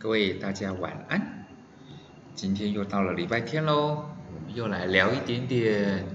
[0.00, 1.44] 各位大家晚安，
[2.36, 6.06] 今天又到了礼拜天喽，我们又来聊一点点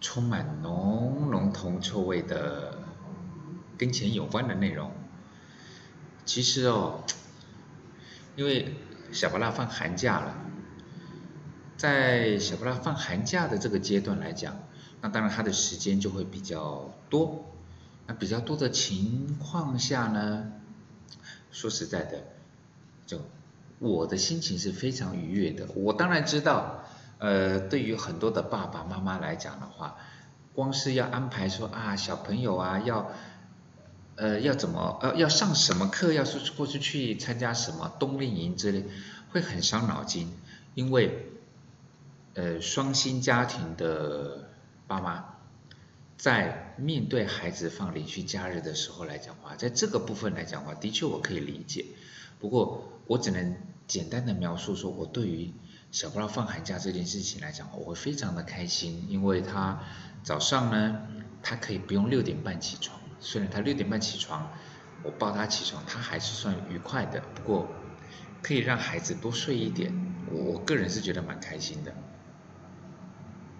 [0.00, 2.78] 充满浓浓铜臭味的
[3.76, 4.92] 跟钱有关的内容。
[6.24, 7.02] 其实哦，
[8.36, 8.76] 因为
[9.10, 10.36] 小巴拉放寒假了，
[11.76, 14.60] 在小巴拉放寒假的这个阶段来讲，
[15.00, 17.52] 那当然他的时间就会比较多。
[18.06, 20.52] 那比较多的情况下呢，
[21.50, 22.35] 说实在的。
[23.06, 23.20] 就
[23.78, 25.66] 我的心情是非常愉悦的。
[25.74, 26.84] 我当然知道，
[27.18, 29.96] 呃，对于很多的爸爸妈妈来讲的话，
[30.54, 33.12] 光是要安排说啊，小朋友啊，要
[34.16, 38.84] 呃要怎么呃要上什么课，要是或是去参加什么冬令营之类，
[39.30, 40.32] 会很伤脑筋。
[40.74, 41.32] 因为
[42.34, 44.48] 呃双薪家庭的
[44.86, 45.36] 爸妈，
[46.16, 51.84] 在面对孩子放连续假日的时候来讲话，在这个部分来讲话，的确我可以理解。
[52.38, 53.56] 不过，我只能
[53.86, 55.52] 简单的描述说，我对于
[55.90, 59.80] 小布拉放寒假这件事情来讲，我会非常的开心，因为他
[60.22, 61.02] 早上呢，
[61.42, 64.50] 他可以不用六点半起床，虽然他六点半起床，
[65.02, 67.22] 我抱他起床，他还是算愉快的。
[67.34, 67.68] 不过，
[68.42, 69.92] 可以让孩子多睡一点，
[70.30, 71.94] 我个人是觉得蛮开心的。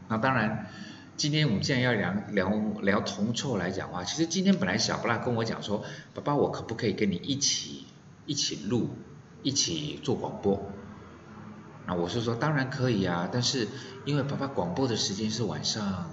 [0.09, 0.69] 那当然，
[1.17, 2.51] 今天我们既然要聊聊
[2.83, 7.87] 聊铜臭来讲话，其实今天本来小布拉跟我讲说，爸爸，我可不可以跟你一起？
[8.27, 8.91] 一起录，
[9.43, 10.71] 一起做广播。
[11.87, 13.69] 那我是说，当然可以啊，但是
[14.05, 16.11] 因为爸爸广播的时间是晚上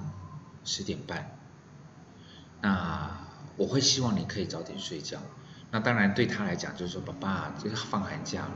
[0.64, 1.36] 十点半，
[2.62, 3.10] 那
[3.58, 5.18] 我会希望你可以早点睡觉。
[5.72, 8.52] 那当然对他来讲，就是说爸爸就是放寒假了，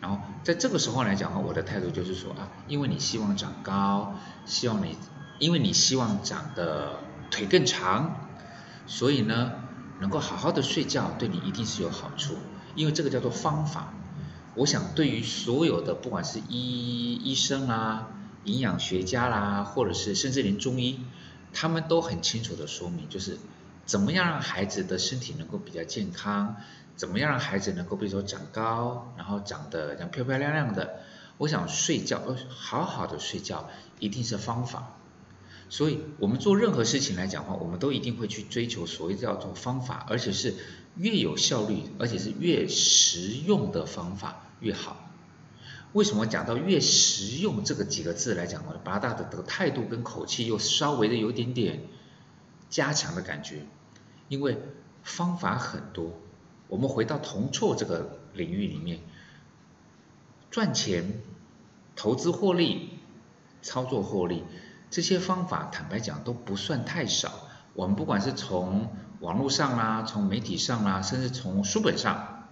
[0.00, 4.14] 然后在这个时候来讲的话，我的态度就是说啊，因为你希望长高，
[4.44, 4.98] 希望你，
[5.38, 6.98] 因为你希望长的
[7.30, 8.28] 腿更长，
[8.88, 9.52] 所以呢，
[10.00, 12.34] 能够好好的睡觉，对你一定是有好处。
[12.78, 13.92] 因为这个叫做方法，
[14.54, 18.08] 我想对于所有的不管是医医生啦、
[18.44, 21.00] 营养学家啦，或者是甚至连中医，
[21.52, 23.36] 他们都很清楚的说明，就是
[23.84, 26.54] 怎么样让孩子的身体能够比较健康，
[26.94, 31.00] 怎么样让孩子能够比如说长高，然后长得像漂漂亮亮的。
[31.38, 33.68] 我想睡觉，好好的睡觉
[33.98, 34.94] 一定是方法。
[35.70, 40.54] 所以我们做任何事情来讲的话，我们都一定会去追求所谓叫做方法，而且是
[40.98, 45.08] 越有效率，而且是越实用的方法越好。
[45.92, 48.78] 为什么讲到越实用这个几个字来讲呢？
[48.84, 51.84] 八大的的态度跟口气又稍微的有点点
[52.68, 53.64] 加强的感觉，
[54.28, 54.58] 因为
[55.02, 56.12] 方法很多。
[56.68, 59.00] 我们回到铜臭这个领域里面，
[60.50, 61.22] 赚钱、
[61.96, 62.90] 投资获利、
[63.62, 64.44] 操作获利。
[64.90, 68.90] 这些方法坦白讲都不算太少，我们不管是从
[69.20, 72.48] 网络上啦，从媒体上啦，甚至从书本上，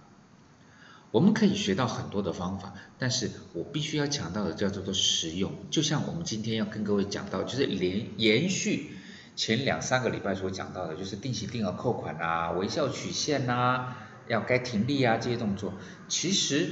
[1.11, 2.73] 我们可以学到很多的方法。
[2.99, 5.51] 但是我必须要强调的叫做做实用。
[5.69, 8.97] 就像我们今天要跟各位讲到，就是连延续
[9.35, 13.95] 前两三个礼拜所讲到的，就是定期定额扣款啊，微笑曲线呐，
[14.27, 15.73] 要该停利啊这些动作。
[16.07, 16.69] 其实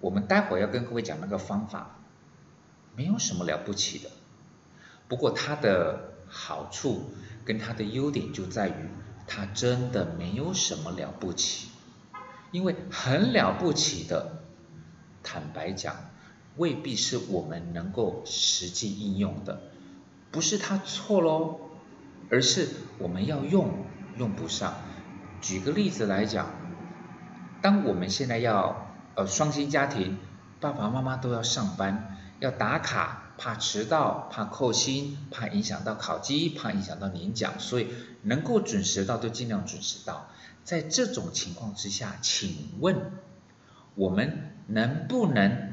[0.00, 1.98] 我们待会要跟各位讲那个方法，
[2.94, 4.10] 没有什么了不起的。
[5.08, 7.10] 不过它的好处
[7.44, 8.88] 跟它的优点就在于，
[9.26, 11.68] 它真的没有什么了不起，
[12.52, 14.44] 因为很了不起的，
[15.22, 15.96] 坦白讲，
[16.56, 19.60] 未必是我们能够实际应用的，
[20.30, 21.60] 不是它错喽，
[22.30, 23.84] 而是我们要用
[24.16, 24.74] 用不上。
[25.40, 26.46] 举个例子来讲，
[27.60, 30.18] 当我们现在要呃双薪家庭，
[30.60, 33.29] 爸爸妈妈都要上班，要打卡。
[33.42, 37.86] 怕迟到，怕扣薪，怕影响到考绩，怕影响到年奖，所以
[38.22, 40.28] 能够准时到就尽量准时到。
[40.62, 43.12] 在这种情况之下，请问
[43.94, 45.72] 我们能不能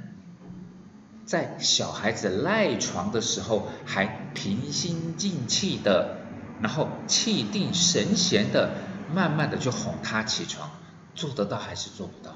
[1.26, 6.20] 在小孩子赖床的时候还平心静气的，
[6.62, 8.76] 然后气定神闲的，
[9.14, 10.72] 慢慢的去哄他起床，
[11.16, 12.34] 做得到还是做不到？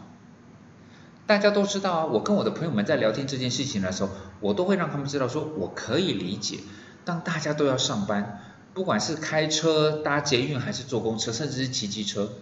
[1.28, 4.10] 大家都知道啊，我跟我的朋友们在聊天这件事情的时候，
[4.42, 6.60] 我都会让他们知道，说我可以理解。
[7.06, 8.42] 当大家都要上班，
[8.74, 12.34] 不管是开车搭捷运还是坐公车，甚至是骑机车，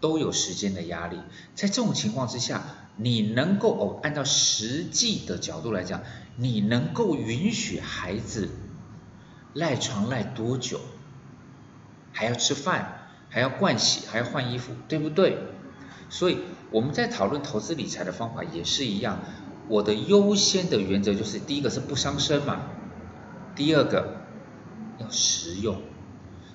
[0.00, 1.18] 都有时间的压力。
[1.54, 2.62] 在这种情况之下，
[2.96, 6.02] 你能够哦，按照实际的角度来讲，
[6.36, 8.48] 你能够允许孩子
[9.54, 10.80] 赖床赖多久？
[12.12, 15.38] 还要吃饭，还要盥洗，还要换衣服，对不对？
[16.08, 16.38] 所以
[16.70, 19.20] 我们在讨论投资理财的方法也是一样，
[19.68, 22.62] 我的优先的原则就是第一个是不伤身嘛，
[23.54, 24.16] 第二个
[24.98, 25.82] 要实用，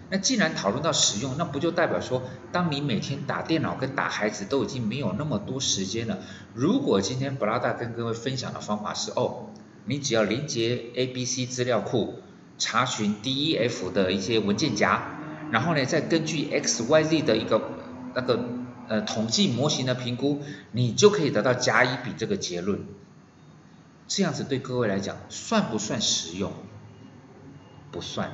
[0.10, 6.20] 那既然讨论到实用，那不就代表说，当你每天打电脑跟打孩子都已经没有那么多时间了。
[6.54, 9.48] 如果今天布拉达跟各位分享的方法是，哦，
[9.86, 12.16] 你只要连接 A、B、C 资料库，
[12.58, 15.18] 查询 D、E、F 的一些文件夹，
[15.52, 17.62] 然后呢，再根据 X、Y、Z 的一个
[18.14, 18.40] 那个
[18.92, 20.42] 呃统计模型的评估，
[20.74, 22.84] 你就可以得到甲乙丙这个结论。
[24.06, 26.52] 这样子对各位来讲，算不算实用？
[27.90, 28.34] 不算。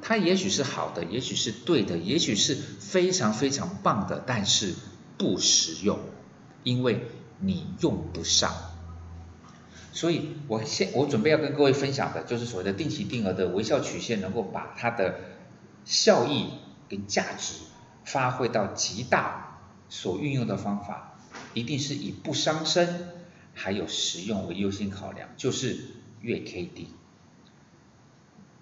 [0.00, 4.74] 它也许是好的，也许是对的，也许是非常非常棒的，但是
[5.18, 5.98] 不实用，
[6.62, 7.08] 因为
[7.40, 8.54] 你用不上。
[9.92, 15.18] 所以我现我准备要跟各位分享的就是所谓的定期定额的微笑曲线，能够把它的
[15.84, 16.50] 效益
[16.88, 17.54] 跟价值
[18.04, 19.45] 发挥到极大，
[19.88, 21.18] 所运用的方法
[21.54, 23.08] 一定是以不伤身
[23.54, 25.78] 还有实用为优先考量，就是
[26.20, 26.88] 月 K D。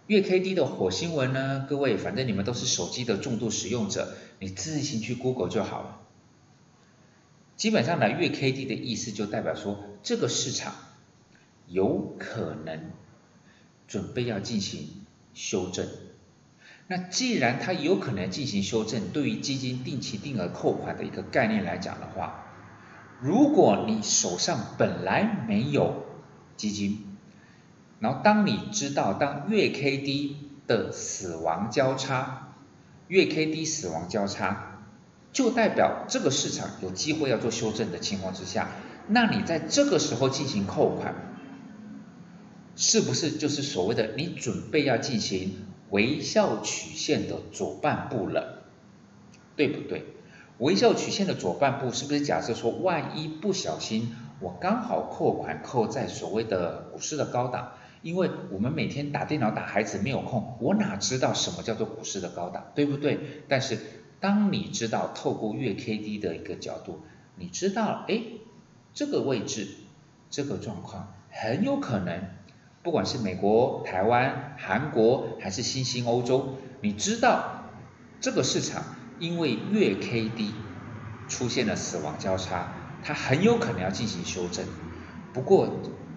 [0.06, 1.66] 月 K D 的火星文呢？
[1.68, 6.00] 各位，反正你们都是手机的重度使用者，你自行去 Google 就好了。
[7.56, 10.74] 基本上呢，月 K D 的意思就代表说，这个市场
[11.68, 12.90] 有可能
[13.88, 15.88] 准备要进行修正。
[16.86, 22.44] 那既然它有可能进行修正，对于基金定期定额扣款的一个概念来讲的话，
[23.20, 26.04] 如果你手上本来没有
[26.56, 27.16] 基金，
[28.00, 30.36] 然后，当你知道当月 K D
[30.66, 32.52] 的死亡交叉，
[33.08, 34.82] 月 K D 死亡交叉，
[35.32, 38.68] 就代表这个市场有机会要做修正的情况之下，
[39.08, 41.14] 那你在这个时候进行扣款，
[42.76, 45.64] 是不是就是所谓的你准备要进行
[45.94, 48.64] 微笑曲线的左半部了？
[49.54, 50.04] 对不对？
[50.58, 57.74] 微笑曲线的左半部是不是假设说，万一不小心我刚好扣款扣在所谓的股市的高档？
[58.02, 63.18] 因为我们每天打电脑打孩子没有空，我哪知道什么叫做股市的高档，对不对？
[63.48, 63.78] 但是
[64.20, 67.02] 当你知道透过月 K D 的一个角度，
[67.36, 68.20] 你知道，哎，
[68.92, 69.68] 这个位置，
[70.28, 72.24] 这个状况很有可能，
[72.84, 77.64] 不管是美国、台湾、韩国还是新兴欧洲，你知道
[78.20, 78.84] 这个市场
[79.18, 80.54] 因为月 K D
[81.26, 82.68] 出现了死亡交叉，
[83.02, 84.64] 它很有可能要进行修正。
[85.32, 85.68] 不过。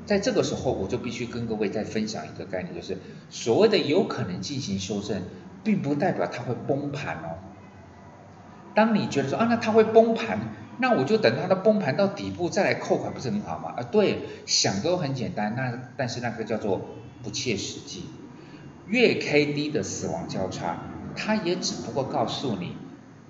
[0.05, 2.97] 在这个时候，我就必须跟各位再分享一个概念，就是
[3.29, 5.21] 所谓的有可能进行修正，
[5.65, 7.35] 并不代表它会崩盘哦。
[8.73, 10.39] 当你觉得说啊，那它会崩盘，
[10.77, 13.73] 那我就等它的崩盘到底部再来扣款，不是很好吗？
[13.77, 18.05] 啊，对，想都很简单，那但是那个叫做不切实际。
[18.87, 20.77] 月 K D 的死亡交叉，
[21.15, 22.75] 它也只不过告诉你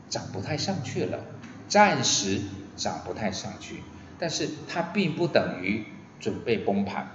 [0.09, 1.19] 涨不太上去了，
[1.67, 2.41] 暂时
[2.75, 3.81] 涨不太上去，
[4.19, 5.85] 但是它并不等于。
[6.19, 7.11] 准备崩盘，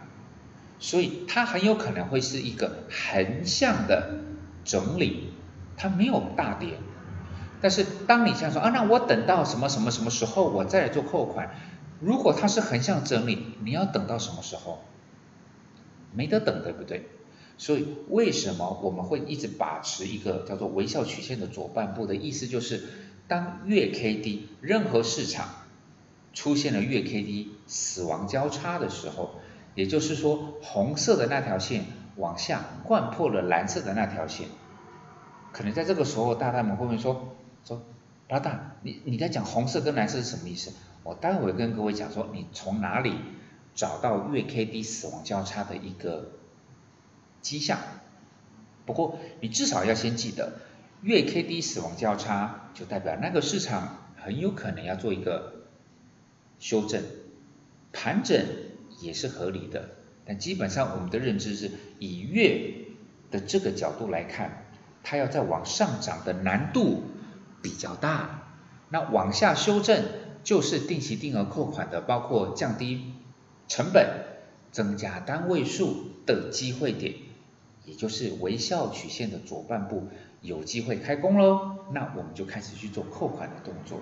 [0.78, 4.20] 所以它很有可能会是一个横向的
[4.64, 5.32] 整理，
[5.76, 6.78] 它没有大跌。
[7.62, 11.54] 但是当你想说啊，那我等到什么什么什么时候我再来做扣款？
[12.00, 14.80] 如果它是横向整理，你要等到什么时候？
[16.12, 17.08] 没得等，对不对？
[17.56, 22.82] 所以为什么我们会一直把持一个叫做微笑曲线的左半部的意思，就是
[23.28, 25.48] 当月 K D 任何市场。
[26.34, 29.32] 出现了月 K D 死亡交叉的时候，
[29.74, 31.84] 也就是说红色的那条线
[32.16, 34.48] 往下贯破了蓝色的那条线，
[35.52, 37.82] 可能在这个时候，大大们会不会说说，
[38.28, 40.72] 老大，你你在讲红色跟蓝色是什么意思？
[41.02, 43.14] 我待会跟各位讲说，你从哪里
[43.74, 46.32] 找到月 K D 死亡交叉的一个
[47.40, 47.78] 迹象？
[48.86, 50.54] 不过你至少要先记得，
[51.02, 55.60] 月 K D 死亡交叉就代表那个市场很有可能要做一个。
[56.58, 57.02] 修正、
[57.92, 58.46] 盘整
[59.00, 59.88] 也是合理的，
[60.24, 62.72] 但基本上我们的认知是以月
[63.32, 64.64] 的这个角度来看，
[65.02, 67.02] 它要再往上涨的难度
[67.62, 68.42] 比较大。
[68.90, 70.04] 那往下修正
[70.44, 73.12] 就是定期定额扣款的，包括降低
[73.68, 74.24] 成本、
[74.70, 77.14] 增加单位数的机会点，
[77.86, 80.08] 也就是微笑曲线的左半部
[80.40, 81.76] 有机会开工喽。
[81.92, 84.00] 那我们就开始去做扣款的动作。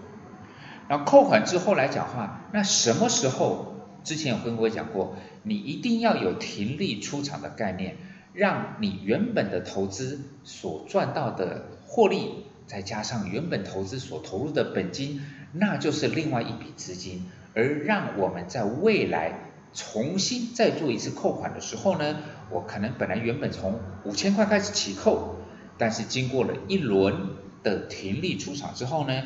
[0.89, 3.75] 然后扣款之后来讲话，那什么时候？
[4.03, 7.99] 之前有跟各位讲过，你一定要有停利出场的概念，
[8.33, 17.27] 让你原本的投资所赚到的获利，再加上原本投资所投入的本金，那就是另外一笔资金。
[17.53, 19.41] 而让我们在未来
[19.75, 25.35] 重新再做一次扣款的时候呢，我可能本来原本从五千块开始起扣，
[25.79, 27.31] 但是经过了一轮
[27.65, 29.21] 的停利出场之后呢？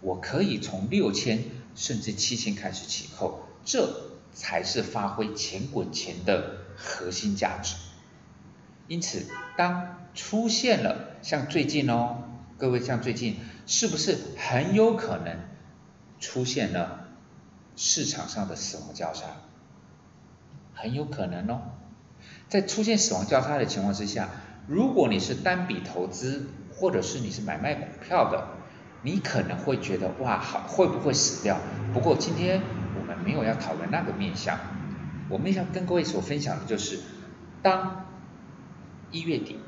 [0.00, 3.90] 我可以从六千甚至七千开始起扣，这
[4.32, 7.76] 才是发挥钱滚钱的核心价值。
[8.88, 9.26] 因此，
[9.58, 12.22] 当出现了像最近哦，
[12.58, 13.36] 各位像最近
[13.66, 15.40] 是不是很有可能
[16.20, 17.08] 出现了
[17.76, 19.26] 市场上的死亡交叉？
[20.74, 21.62] 很有可能哦。
[22.48, 24.28] 在出现死亡交叉的情况之下，
[24.66, 28.48] 如果你是单笔投资，或者是你是买卖股票的，
[29.02, 31.58] 你可能会觉得哇，好会不会死掉？
[31.92, 32.62] 不过今天
[32.98, 34.58] 我们没有要讨论那个面向，
[35.28, 37.00] 我们要跟各位所分享的就是，
[37.62, 38.06] 当
[39.10, 39.58] 一月底，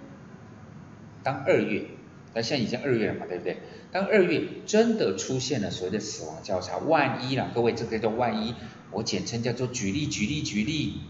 [1.23, 1.87] 当二月，
[2.35, 3.59] 那现在已经二月了嘛，对不对？
[3.91, 8.55] 当二月真的出现了所谓的死亡交叉，万一啦，各位这个叫万一，
[8.91, 11.01] 我简称叫做举例举例举例，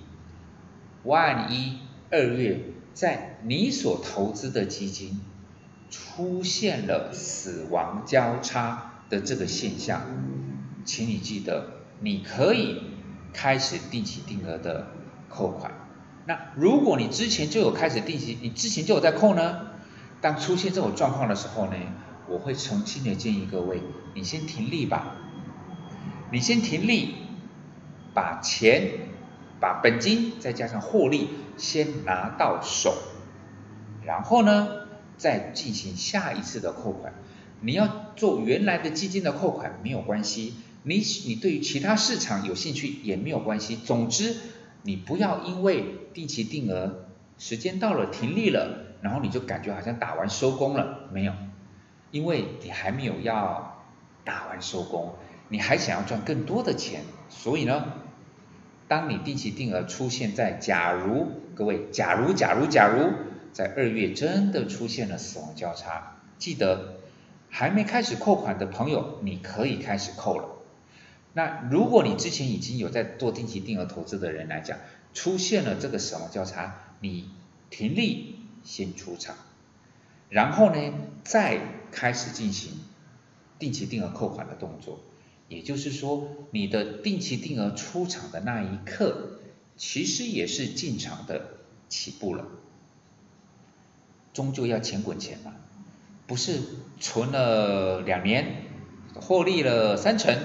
[1.04, 1.78] 万一
[2.10, 2.60] 二月
[2.94, 5.20] 在你所投资的基金。
[5.90, 10.02] 出现了死亡交叉的这个现象，
[10.84, 12.82] 请你记得，你可以
[13.32, 14.88] 开始定期定额的
[15.30, 15.72] 扣款。
[16.26, 19.68] 那如果你之前就有开始定期，你之前就有在扣呢？
[20.20, 21.76] 当出现这种状况的时候呢，
[22.28, 23.82] 我会诚心的建议各位，
[24.14, 25.16] 你先停利吧，
[26.32, 27.14] 你先停利，
[28.14, 28.92] 把钱、
[29.60, 32.94] 把本金再加上获利先拿到手，
[34.04, 34.68] 然后呢？
[35.16, 37.12] 再进行下一次的扣款，
[37.60, 43.74] 你要做原来的基金的扣款没有关系，你你对于其他市场有兴趣也没有关系。
[43.74, 44.36] 总之，
[44.82, 45.84] 你不要因为
[46.14, 51.32] 定期定额时间到了停利了，然后你就感觉好像打完收工了，没有，
[52.10, 53.84] 因为你还没有要
[54.24, 55.14] 打完收工，
[55.48, 57.92] 你还想要赚更多的钱，所以呢，
[58.88, 63.12] 当你定期定额出现在假如各位假如假如假如。
[63.50, 66.98] 在二月真的出现了死亡交叉，记得
[67.48, 70.48] 还没开始扣款的朋友，你可以开始扣了。
[71.32, 74.78] 那如果你之前已经有在做定期定额投资的人来讲，
[75.12, 77.30] 出现了这个死亡交叉，你
[77.70, 78.37] 停利
[78.68, 79.34] 先出场，
[80.28, 80.92] 然后呢
[81.24, 81.58] 再
[81.90, 82.72] 开始进行
[83.58, 85.00] 定期定额扣款的动作。
[85.48, 89.40] 也就是说，你的定期定额出场的那一刻，
[89.78, 91.54] 其实也是进场的
[91.88, 92.44] 起步了。
[94.34, 95.54] 终究要钱滚钱嘛，
[96.26, 96.60] 不是
[97.00, 98.64] 存了两年，
[99.14, 100.36] 获利了三成，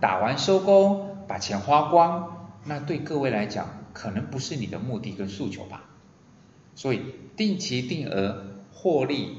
[0.00, 5.89] 打完收工把钱花光，那对各位来讲可能不是你的目的跟诉求吧。
[6.80, 7.02] 所以
[7.36, 9.36] 定期定额获利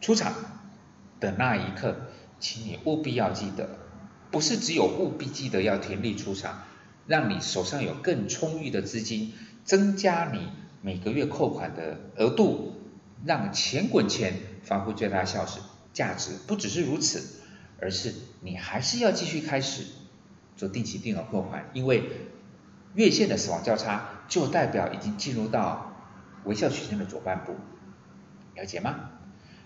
[0.00, 0.32] 出场
[1.20, 1.96] 的那一刻，
[2.40, 3.68] 请你务必要记得，
[4.30, 6.62] 不是只有务必记得要停利出场，
[7.06, 9.34] 让你手上有更充裕的资金，
[9.64, 10.48] 增加你。
[10.80, 12.72] 每个月扣款的额度，
[13.26, 15.60] 让钱滚钱发挥最大效值
[15.92, 17.42] 价值，不只是如此，
[17.82, 19.82] 而是你还是要继续开始
[20.56, 22.04] 做定期定额扣款，因为
[22.94, 25.97] 月线的死亡交叉就代表已经进入到
[26.44, 27.56] 微笑曲线的左半部，
[28.54, 29.10] 了解吗？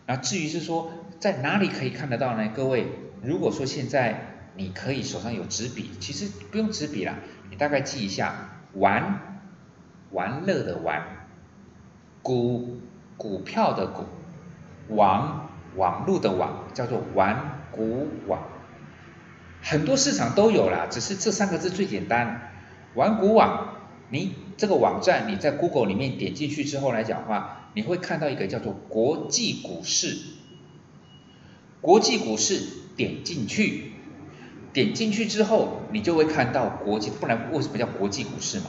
[0.07, 2.51] 那至于是说在哪里可以看得到呢？
[2.55, 2.87] 各位，
[3.23, 7.15] 如果说现在你可以手上有纸笔，其实不用纸笔了，
[7.51, 8.35] 你大概记一下
[8.75, 9.29] 玩。
[10.11, 11.07] 玩乐的玩，
[12.21, 12.83] 股
[13.17, 14.05] 股票的股，
[14.89, 18.43] 网网络的网叫做玩股网，
[19.63, 22.53] 很多市场都有啦，只是这三个字最简单。
[22.93, 23.69] 玩股网，
[24.11, 30.17] 你这个网站你在 Google 里面点进去之后来讲话，你会看到一个叫做国际股市，
[31.81, 32.63] 国际股市
[32.97, 33.93] 点进去，
[34.73, 38.67] 点进去之后你就会看到国际，不然为什么叫国际股市嘛？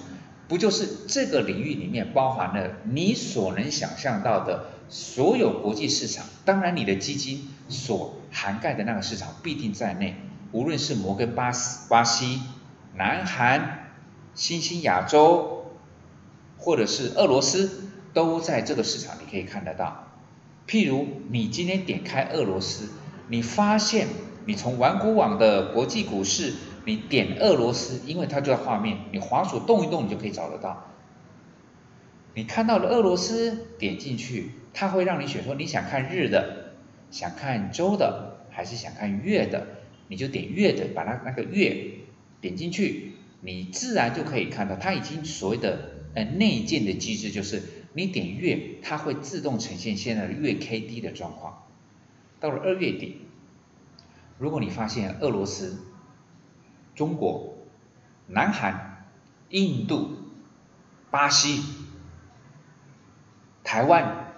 [0.48, 6.25] 不就是这个领域里面包含了你所能想象到的所有国际市场？
[6.46, 10.16] 当然，你的基金所涵盖的那个市场必定在内。
[10.52, 12.42] 无论是摩根巴斯、巴西、
[12.96, 13.90] 南韩、
[14.36, 15.62] 新兴亚洲，
[16.63, 20.08] 或者是俄罗斯，都在这个市场，你可以看得到。
[20.67, 22.89] 譬如你今天点开俄罗斯，
[23.27, 24.08] 你发现
[24.46, 26.53] 你从玩股网的国际股市。
[26.86, 30.91] 你点俄罗斯，因为它就在画面，你滑鼠动一动，你就可以找得到。
[32.34, 36.74] 你看到了俄罗斯，点进去，它会让你选说你想看日的，
[37.10, 39.65] 想看周的，还是想看月的，
[40.10, 42.00] 你就点月的，把它那个月
[42.41, 47.62] 点进去，你自然就可以看到，它已经所谓的呃内建的机制，就是
[47.93, 51.67] 你点月，它会自动呈现现在的月 K D 的状况。
[52.39, 53.22] 到了二月底，
[54.38, 55.79] 如果你发现俄罗斯，
[56.96, 57.55] 中国、
[58.27, 59.08] 南韩、
[59.50, 60.17] 印度、
[61.10, 61.62] 巴西、
[63.63, 64.34] 台湾，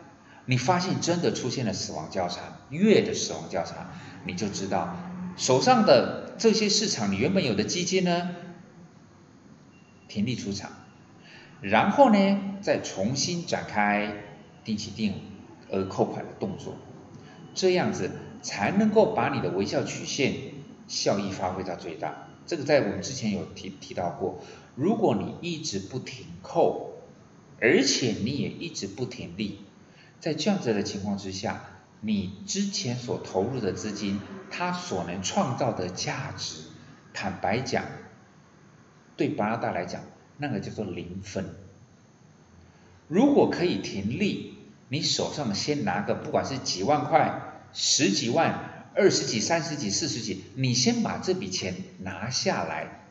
[0.45, 3.91] 你发现真的出现了死亡交叉，月的死亡交叉，
[4.25, 4.95] 你就知道
[5.35, 8.35] 手上的这些市场，你原本有的基金呢，
[10.07, 10.71] 停利出场，
[11.67, 14.13] 然后呢，再重新展开
[14.63, 15.15] 定期定
[15.71, 16.75] 额扣款的动作。
[17.55, 18.11] 这样子
[18.43, 20.35] 才能够把你的微笑曲线
[20.87, 22.27] 效益发挥到最大。
[22.45, 24.43] 这个在我们之前有提提到过。
[24.75, 26.99] 如果你一直不停扣，
[27.59, 29.61] 而且你也一直不停利，
[30.19, 31.61] 在这样子的情况之下，
[32.01, 34.19] 你之前所投入的资金，
[34.51, 36.61] 它所能创造的价值，
[37.11, 37.85] 坦白讲，
[39.17, 40.03] 对巴拉达来讲，
[40.37, 41.45] 那个叫做零分。
[43.07, 44.53] 如果可以停利，
[44.89, 47.39] 你手上先拿个不管是几万块、
[47.73, 53.01] 十几万、二十几、三十几、四十几，你先把这笔钱拿下来。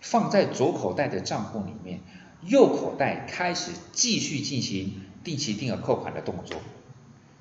[0.00, 2.00] 放在左口袋的账户里面，
[2.42, 6.60] 右口袋开始继续进行定期定额扣款的动作。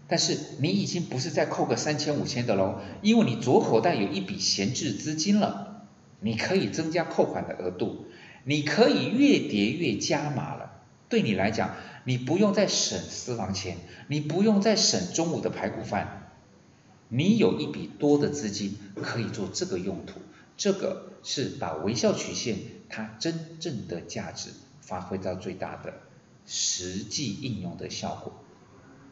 [0.07, 5.87] 但是你已经不是再扣个三千五千的喽，因为你左口袋有一笔闲置资金了，
[6.21, 8.05] 你可以增加扣款的额度，
[8.43, 10.81] 你可以越叠越加码了。
[11.09, 16.31] 对你来讲，你不用再省私房钱，你不用再省中午的排骨饭，
[17.07, 20.19] 你有一笔多的资金可以做这个用途。
[20.57, 22.57] 这个是把微笑曲线
[22.89, 24.49] 它真正的价值
[24.81, 25.93] 发挥到最大的
[26.45, 28.33] 实际应用的效果。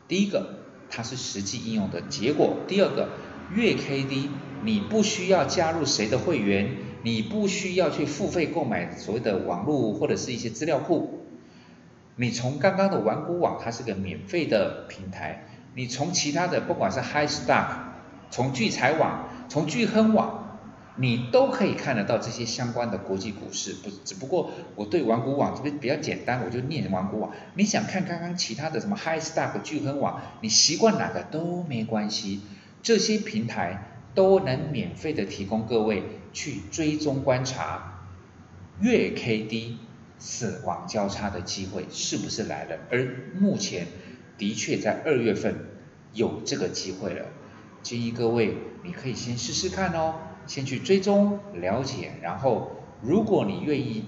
[0.07, 0.59] 第一个，
[0.89, 3.09] 它是实际应用的结果；第二个，
[3.55, 4.29] 月 K D
[4.63, 11.19] 你不需要加入谁的会员，你不需要去付费购买所谓的网络或者是一些资料库。
[12.15, 15.43] 你从刚刚的玩股网，它是个免费的平台；
[15.75, 17.67] 你从其他的，不管是 High Stock，
[18.29, 20.39] 从聚财网，从聚亨网。
[20.97, 27.31] 你都可以看得到这些相关的国际股市，不，只不过我对玩股网这边比较简单，我就念玩股网。
[27.55, 32.41] 你想看刚刚其他的什么 High Stock、聚亨网，你习惯哪个都没关系，
[32.83, 38.07] 这些平台都能免费的提供各位去追踪观察
[38.79, 39.77] 月 K D
[40.17, 43.87] 死亡交叉的机会是不是来了，而目前
[44.37, 45.55] 的确在二月份
[46.13, 47.25] 有这个机会了，
[47.83, 50.15] 建议各位你可以先试试看哦。
[50.47, 52.71] 先去追踪了解，然后
[53.01, 54.05] 如果你愿意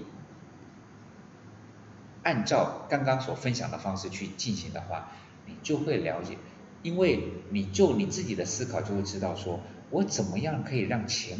[2.24, 5.12] 按照刚刚所分享的方式去进行的话，
[5.46, 6.36] 你就会了解，
[6.82, 9.60] 因为你就你自己的思考就会知道，说
[9.94, 11.38] 我怎么样可以让钱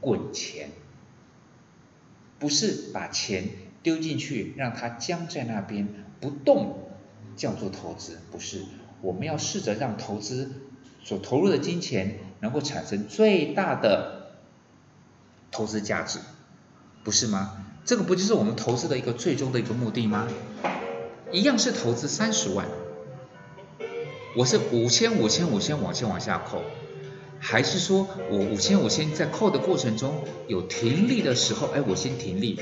[0.00, 0.70] 滚钱，
[2.38, 3.44] 不是把钱
[3.82, 5.86] 丢进去让它僵在那边
[6.18, 6.78] 不动，
[7.36, 8.64] 叫做投资，不是，
[9.02, 10.50] 我们要试着让投资
[11.02, 14.30] 所投入的金钱能够产生最大的。
[15.50, 16.18] 投资价值，
[17.04, 17.64] 不是吗？
[17.84, 20.26] 这个不就是我们投资的一个最终的一个目的吗？
[21.30, 22.66] 一样是投资三十万，
[24.36, 26.62] 我是五千五千五千往前往下扣，
[27.46, 32.58] 还是说我五千五千在扣的过程中有停利的时候，哎，我先停利。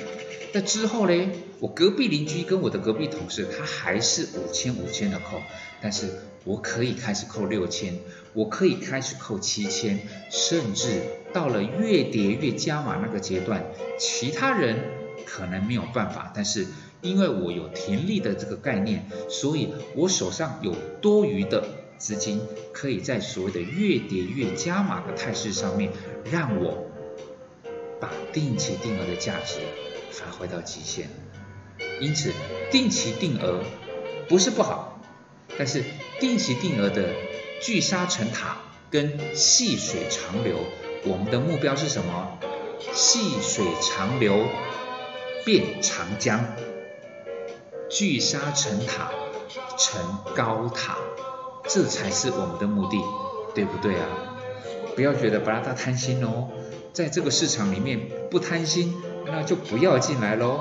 [0.52, 1.28] 那之后嘞，
[1.60, 5.40] 我隔壁邻居跟我的隔壁同事，他还是五千五千的扣，
[5.80, 6.08] 但是
[6.42, 7.94] 我可以开始扣六千，
[8.32, 11.00] 我可以开始扣七千，甚至
[11.32, 13.64] 到了越叠越加码那个阶段，
[14.00, 14.76] 其他人
[15.24, 16.66] 可能没有办法，但是
[17.02, 21.64] 因为我有停利的这个概念，所以我手上有多余的
[22.02, 22.40] 资金，
[22.72, 25.92] 可以在所谓的越叠越加码的态势上面，
[26.32, 26.90] 让我
[28.00, 29.60] 把定期定额的价值。
[30.10, 31.06] 发挥到极限，
[32.00, 32.32] 因此
[32.70, 33.62] 定期定额
[34.28, 35.00] 不是不好，
[35.56, 35.84] 但是
[36.20, 37.14] 定期定额的
[37.62, 38.58] 聚沙成塔
[38.90, 40.58] 跟细水长流，
[41.04, 42.38] 我们的目标是什么？
[42.92, 44.44] 细水长流
[45.46, 46.44] 变长江，
[47.88, 49.12] 聚沙成塔
[49.78, 50.98] 成高塔，
[51.68, 52.98] 这才是我们的目的，
[53.54, 54.06] 对不对啊？
[54.94, 56.48] 不要觉得不让他贪心哦，
[56.92, 58.94] 在这个市场里面不贪心。
[59.24, 60.60] 那就不要进来喽，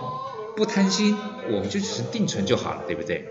[0.55, 1.17] 不贪心，
[1.51, 3.27] 我们就只是定存就好了，对不对？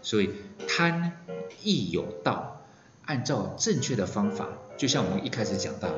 [0.00, 0.30] 所以
[0.68, 1.20] 贪
[1.62, 2.62] 亦有道，
[3.04, 4.46] 按照正确的方法，
[4.78, 5.88] 就像我们一开始讲到，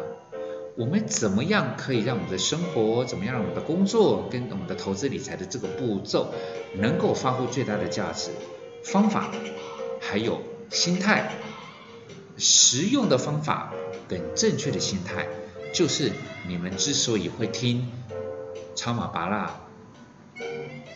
[0.76, 6.32] 我们怎么样可以让我们的生活，怎么样让我们的工作跟我们的投资理财的这个步骤
[6.74, 8.30] 能够发挥最大的价值？
[8.82, 9.30] 方法
[10.00, 11.30] 还有心态，
[12.38, 13.72] 实用的方法
[14.08, 15.26] 跟正确的心态，
[15.72, 16.12] 就是
[16.48, 17.88] 你们之所以会听。
[18.76, 19.60] 超马拔辣、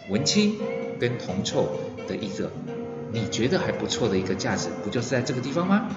[0.08, 0.58] 文青
[0.98, 1.68] 跟铜臭
[2.08, 2.50] 的一个，
[3.12, 5.88] 你觉得还不错的一个价值，不就是在这个地方吗？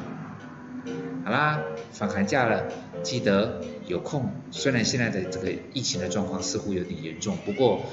[1.24, 1.62] 好啦，
[1.94, 2.66] 放寒假了，
[3.04, 4.34] 记得有空。
[4.52, 7.84] 虽然现在的这个疫情的状况似乎有点严重，不过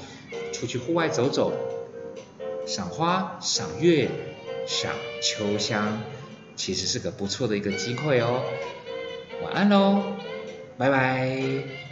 [0.51, 1.53] 出去户外走走，
[2.65, 4.09] 赏花、赏月、
[4.65, 6.01] 赏秋香，
[6.55, 8.43] 其实是个不错的一个机会哦。
[9.43, 10.01] 晚安喽，
[10.77, 11.84] 拜拜。